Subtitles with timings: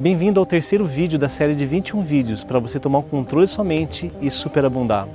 [0.00, 3.52] Bem-vindo ao terceiro vídeo da série de 21 vídeos para você tomar o controle de
[3.52, 5.06] sua mente e superabundar.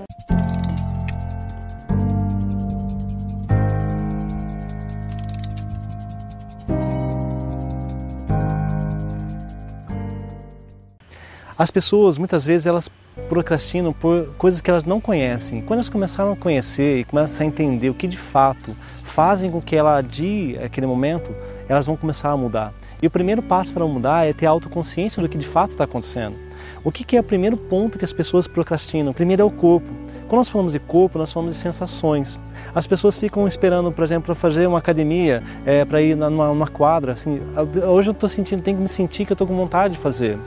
[11.57, 12.87] As pessoas muitas vezes elas
[13.27, 15.61] procrastinam por coisas que elas não conhecem.
[15.61, 19.59] Quando elas começaram a conhecer e começam a entender o que de fato fazem com
[19.59, 21.35] que ela adie aquele momento,
[21.67, 22.71] elas vão começar a mudar.
[23.01, 26.35] E o primeiro passo para mudar é ter autoconsciência do que de fato está acontecendo.
[26.83, 29.13] O que é o primeiro ponto que as pessoas procrastinam?
[29.13, 29.87] Primeiro é o corpo.
[30.27, 32.39] Quando nós falamos de corpo, nós falamos de sensações.
[32.73, 36.67] As pessoas ficam esperando, por exemplo, para fazer uma academia, é, para ir numa, numa
[36.67, 37.13] quadra.
[37.13, 37.39] Assim,
[37.87, 40.37] hoje eu estou sentindo, tenho que me sentir que eu estou com vontade de fazer.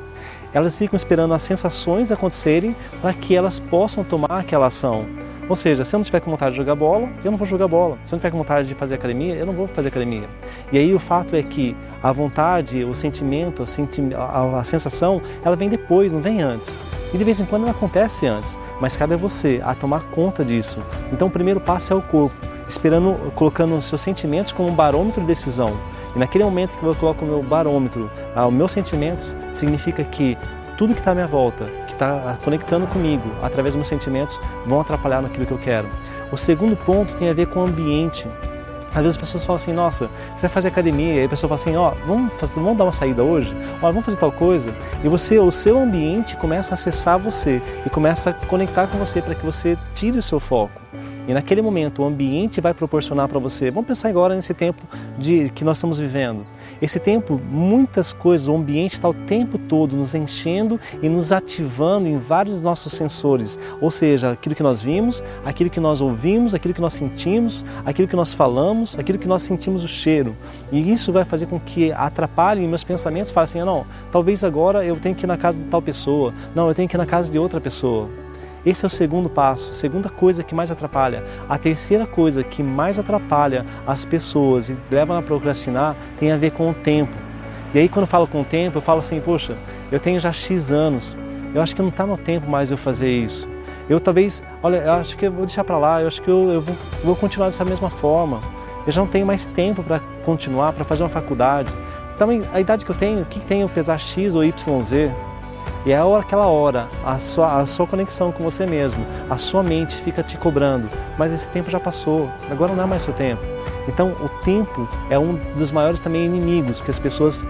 [0.52, 5.07] Elas ficam esperando as sensações acontecerem para que elas possam tomar aquela ação.
[5.48, 7.66] Ou seja, se eu não tiver com vontade de jogar bola, eu não vou jogar
[7.66, 7.97] bola.
[8.05, 10.29] Se eu não tiver com vontade de fazer academia, eu não vou fazer academia.
[10.71, 16.12] E aí o fato é que a vontade, o sentimento, a, sensação, ela vem depois,
[16.12, 16.79] não vem antes.
[17.15, 20.45] E de vez em quando ela acontece antes, mas cabe a você a tomar conta
[20.45, 20.79] disso.
[21.13, 22.37] Então o primeiro passo é o corpo,
[22.69, 25.74] esperando, colocando os seus sentimentos como um barômetro de decisão.
[26.15, 30.37] E naquele momento que eu coloco o meu barômetro, os meus sentimentos, significa que
[30.76, 31.65] tudo que está à minha volta,
[31.99, 35.88] está conectando comigo através dos meus sentimentos, vão atrapalhar naquilo que eu quero.
[36.30, 38.27] O segundo ponto tem a ver com o ambiente.
[38.88, 41.76] Às vezes as pessoas falam assim, nossa, você fazer academia, e a pessoa fala assim,
[41.76, 43.54] ó, oh, vamos, fazer, vamos dar uma saída hoje?
[43.82, 44.74] Ó, vamos fazer tal coisa?
[45.04, 49.21] E você, o seu ambiente começa a acessar você e começa a conectar com você
[49.21, 50.80] para que você tire o seu foco.
[51.29, 53.71] E naquele momento o ambiente vai proporcionar para você.
[53.71, 54.82] Vamos pensar agora nesse tempo
[55.18, 56.46] de que nós estamos vivendo.
[56.80, 62.07] Esse tempo, muitas coisas, o ambiente está o tempo todo nos enchendo e nos ativando
[62.07, 63.59] em vários nossos sensores.
[63.79, 68.09] Ou seja, aquilo que nós vimos, aquilo que nós ouvimos, aquilo que nós sentimos, aquilo
[68.09, 70.34] que nós falamos, aquilo que nós sentimos o cheiro.
[70.72, 73.31] E isso vai fazer com que atrapalhe meus pensamentos.
[73.31, 76.32] Fale assim, ah, não, talvez agora eu tenho que ir na casa de tal pessoa.
[76.54, 78.09] Não, eu tenho que ir na casa de outra pessoa.
[78.66, 81.25] Esse é o segundo passo, segunda coisa que mais atrapalha.
[81.48, 86.50] A terceira coisa que mais atrapalha as pessoas e leva a procrastinar tem a ver
[86.50, 87.16] com o tempo.
[87.74, 89.56] E aí quando eu falo com o tempo, eu falo assim, poxa,
[89.92, 91.16] eu tenho já X anos,
[91.54, 93.48] eu acho que não está no tempo mais eu fazer isso.
[93.88, 96.50] Eu talvez, olha, eu acho que eu vou deixar para lá, eu acho que eu,
[96.50, 98.41] eu vou, vou continuar dessa mesma forma.
[98.86, 101.72] Eu já não tenho mais tempo para continuar, para fazer uma faculdade.
[102.18, 105.10] Também a idade que eu tenho, o que tem eu pesar X ou YZ?
[105.87, 109.97] E é aquela hora, a sua, a sua conexão com você mesmo, a sua mente
[109.97, 113.43] fica te cobrando, mas esse tempo já passou, agora não é mais seu tempo.
[113.87, 117.44] Então, o tempo é um dos maiores também inimigos que as pessoas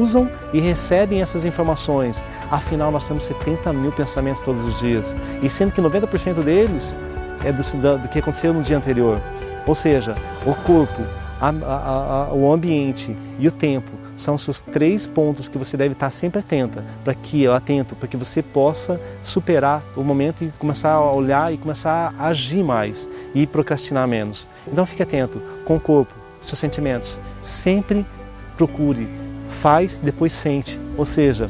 [0.00, 2.22] usam e recebem essas informações.
[2.50, 6.94] Afinal, nós temos 70 mil pensamentos todos os dias, e sendo que 90% deles
[7.44, 7.62] é do,
[7.98, 9.20] do que aconteceu no dia anterior.
[9.66, 10.14] Ou seja,
[10.44, 11.02] o corpo,
[11.40, 15.76] a, a, a, o ambiente e o tempo são os seus três pontos que você
[15.76, 20.52] deve estar sempre atenta, para que atento, para que você possa superar o momento e
[20.58, 24.46] começar a olhar e começar a agir mais e procrastinar menos.
[24.66, 27.18] Então fique atento com o corpo, seus sentimentos.
[27.42, 28.06] Sempre
[28.56, 29.08] procure,
[29.48, 30.78] faz, depois sente.
[30.96, 31.48] Ou seja,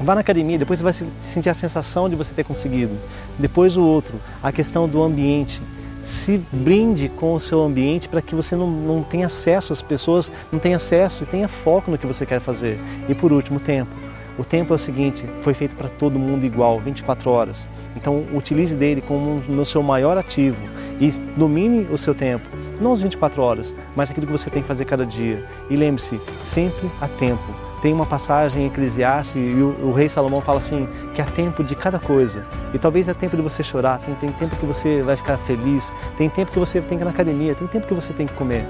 [0.00, 2.96] Vá na academia, depois você vai sentir a sensação de você ter conseguido.
[3.36, 5.60] Depois o outro, a questão do ambiente
[6.08, 10.32] se brinde com o seu ambiente para que você não, não tenha acesso, as pessoas
[10.50, 12.80] não tenham acesso e tenha foco no que você quer fazer.
[13.08, 13.90] E por último, tempo.
[14.38, 17.68] O tempo é o seguinte, foi feito para todo mundo igual, 24 horas.
[17.94, 20.56] Então utilize dele como no seu maior ativo
[20.98, 22.46] e domine o seu tempo.
[22.80, 25.44] Não as 24 horas, mas aquilo que você tem que fazer cada dia.
[25.68, 30.40] E lembre-se, sempre há tempo tem uma passagem em Eclesiastes e o, o, rei Salomão
[30.40, 32.44] fala assim que há tempo de cada coisa.
[32.74, 35.92] E talvez é tempo de você chorar, tem, tem tempo que você vai ficar feliz,
[36.16, 38.34] tem tempo que você tem que ir na academia, tem tempo que você tem que
[38.34, 38.64] comer.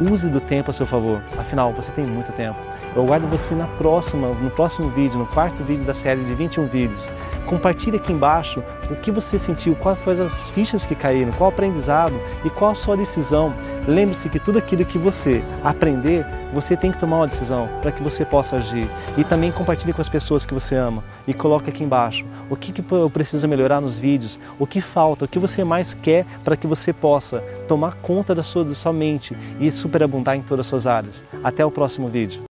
[0.00, 1.20] Use do tempo a seu favor.
[1.36, 2.56] Afinal, você tem muito tempo.
[2.94, 6.66] Eu aguardo você na próxima, no próximo vídeo, no quarto vídeo da série de 21
[6.66, 7.08] vídeos.
[7.46, 12.14] Compartilhe aqui embaixo o que você sentiu, quais foram as fichas que caíram, qual aprendizado
[12.44, 13.52] e qual a sua decisão.
[13.88, 18.02] Lembre-se que tudo aquilo que você aprender, você tem que tomar uma decisão para que
[18.02, 18.86] você possa agir.
[19.16, 22.70] E também compartilhe com as pessoas que você ama e coloque aqui embaixo o que,
[22.70, 26.54] que eu preciso melhorar nos vídeos, o que falta, o que você mais quer para
[26.54, 30.70] que você possa tomar conta da sua, da sua mente e superabundar em todas as
[30.70, 31.24] suas áreas.
[31.42, 32.42] Até o próximo vídeo.